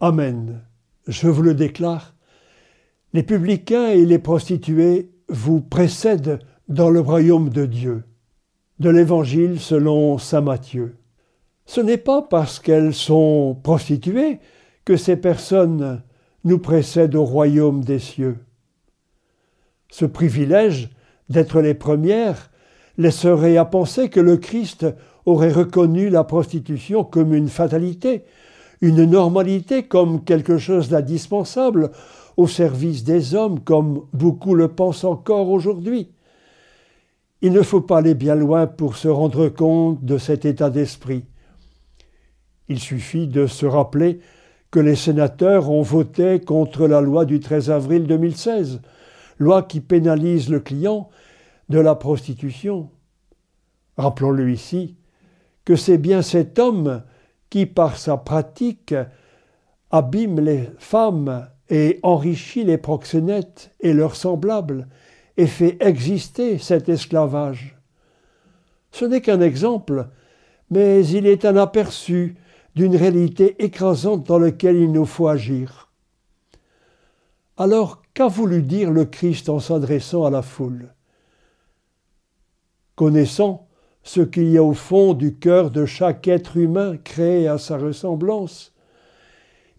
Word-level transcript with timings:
Amen. 0.00 0.60
Je 1.06 1.26
vous 1.28 1.40
le 1.40 1.54
déclare, 1.54 2.14
les 3.14 3.22
publicains 3.22 3.88
et 3.88 4.04
les 4.04 4.18
prostituées 4.18 5.10
vous 5.30 5.62
précèdent 5.62 6.38
dans 6.68 6.90
le 6.90 7.00
royaume 7.00 7.48
de 7.48 7.64
Dieu. 7.64 8.04
De 8.78 8.90
l'Évangile 8.90 9.58
selon 9.58 10.18
Saint 10.18 10.42
Matthieu. 10.42 10.96
Ce 11.64 11.80
n'est 11.80 11.96
pas 11.96 12.20
parce 12.20 12.60
qu'elles 12.60 12.92
sont 12.92 13.58
prostituées 13.62 14.38
que 14.84 14.98
ces 14.98 15.16
personnes 15.16 16.02
nous 16.44 16.58
précèdent 16.58 17.14
au 17.14 17.24
royaume 17.24 17.82
des 17.82 17.98
cieux. 17.98 18.36
Ce 19.90 20.04
privilège 20.04 20.90
d'être 21.30 21.62
les 21.62 21.74
premières 21.74 22.50
laisserait 22.98 23.56
à 23.56 23.64
penser 23.64 24.10
que 24.10 24.20
le 24.20 24.36
Christ 24.36 24.86
aurait 25.24 25.52
reconnu 25.52 26.10
la 26.10 26.22
prostitution 26.22 27.02
comme 27.02 27.32
une 27.32 27.48
fatalité, 27.48 28.24
une 28.80 29.04
normalité 29.04 29.84
comme 29.84 30.24
quelque 30.24 30.58
chose 30.58 30.88
d'indispensable 30.88 31.90
au 32.36 32.46
service 32.46 33.04
des 33.04 33.34
hommes, 33.34 33.60
comme 33.60 34.02
beaucoup 34.12 34.54
le 34.54 34.68
pensent 34.68 35.04
encore 35.04 35.48
aujourd'hui. 35.48 36.10
Il 37.42 37.52
ne 37.52 37.62
faut 37.62 37.80
pas 37.80 37.98
aller 37.98 38.14
bien 38.14 38.34
loin 38.34 38.66
pour 38.66 38.96
se 38.96 39.08
rendre 39.08 39.48
compte 39.48 40.04
de 40.04 40.18
cet 40.18 40.44
état 40.44 40.70
d'esprit. 40.70 41.24
Il 42.68 42.78
suffit 42.78 43.28
de 43.28 43.46
se 43.46 43.66
rappeler 43.66 44.20
que 44.70 44.80
les 44.80 44.96
sénateurs 44.96 45.70
ont 45.70 45.82
voté 45.82 46.40
contre 46.40 46.86
la 46.86 47.00
loi 47.00 47.24
du 47.24 47.40
13 47.40 47.70
avril 47.70 48.06
2016, 48.06 48.80
loi 49.38 49.62
qui 49.62 49.80
pénalise 49.80 50.50
le 50.50 50.60
client 50.60 51.08
de 51.68 51.78
la 51.78 51.94
prostitution. 51.94 52.90
Rappelons-le 53.96 54.50
ici 54.50 54.96
que 55.64 55.76
c'est 55.76 55.98
bien 55.98 56.22
cet 56.22 56.58
homme 56.58 57.02
qui, 57.50 57.66
par 57.66 57.96
sa 57.96 58.16
pratique, 58.16 58.94
abîme 59.90 60.40
les 60.40 60.70
femmes 60.78 61.48
et 61.68 62.00
enrichit 62.02 62.64
les 62.64 62.78
proxénètes 62.78 63.72
et 63.80 63.92
leurs 63.92 64.16
semblables 64.16 64.88
et 65.36 65.46
fait 65.46 65.76
exister 65.80 66.58
cet 66.58 66.88
esclavage. 66.88 67.76
Ce 68.92 69.04
n'est 69.04 69.20
qu'un 69.20 69.40
exemple, 69.40 70.08
mais 70.70 71.06
il 71.06 71.26
est 71.26 71.44
un 71.44 71.56
aperçu 71.56 72.36
d'une 72.74 72.96
réalité 72.96 73.62
écrasante 73.64 74.26
dans 74.26 74.38
laquelle 74.38 74.76
il 74.76 74.92
nous 74.92 75.06
faut 75.06 75.28
agir. 75.28 75.90
Alors, 77.56 78.02
qu'a 78.12 78.28
voulu 78.28 78.62
dire 78.62 78.90
le 78.90 79.06
Christ 79.06 79.48
en 79.48 79.60
s'adressant 79.60 80.24
à 80.24 80.30
la 80.30 80.42
foule? 80.42 80.92
Connaissant 82.94 83.65
ce 84.06 84.20
qu'il 84.20 84.48
y 84.50 84.56
a 84.56 84.62
au 84.62 84.72
fond 84.72 85.14
du 85.14 85.34
cœur 85.34 85.72
de 85.72 85.84
chaque 85.84 86.28
être 86.28 86.56
humain 86.56 86.96
créé 87.02 87.48
à 87.48 87.58
sa 87.58 87.76
ressemblance, 87.76 88.72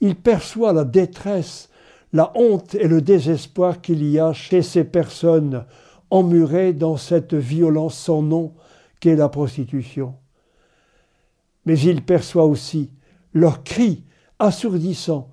il 0.00 0.16
perçoit 0.16 0.72
la 0.72 0.84
détresse, 0.84 1.70
la 2.12 2.32
honte 2.34 2.74
et 2.74 2.88
le 2.88 3.00
désespoir 3.00 3.80
qu'il 3.80 4.04
y 4.04 4.18
a 4.18 4.32
chez 4.32 4.62
ces 4.62 4.82
personnes 4.82 5.64
emmurées 6.10 6.72
dans 6.72 6.96
cette 6.96 7.34
violence 7.34 7.96
sans 7.96 8.20
nom 8.20 8.52
qu'est 8.98 9.14
la 9.14 9.28
prostitution. 9.28 10.14
Mais 11.64 11.78
il 11.78 12.02
perçoit 12.02 12.46
aussi 12.46 12.90
leurs 13.32 13.62
cris 13.62 14.02
assourdissants 14.40 15.30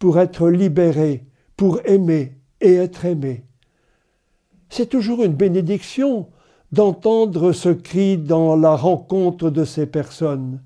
pour 0.00 0.18
être 0.18 0.48
libérés, 0.48 1.26
pour 1.56 1.80
aimer 1.84 2.38
et 2.60 2.74
être 2.74 3.04
aimés. 3.04 3.44
C'est 4.68 4.88
toujours 4.88 5.22
une 5.22 5.34
bénédiction 5.34 6.28
d'entendre 6.72 7.52
ce 7.52 7.68
cri 7.68 8.16
dans 8.16 8.56
la 8.56 8.74
rencontre 8.74 9.50
de 9.50 9.64
ces 9.64 9.86
personnes. 9.86 10.60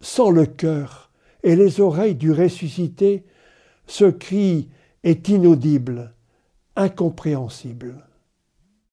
Sans 0.00 0.30
le 0.30 0.46
cœur 0.46 1.10
et 1.42 1.56
les 1.56 1.80
oreilles 1.80 2.16
du 2.16 2.32
ressuscité, 2.32 3.24
ce 3.86 4.06
cri 4.06 4.68
est 5.04 5.28
inaudible, 5.28 6.12
incompréhensible. 6.74 8.05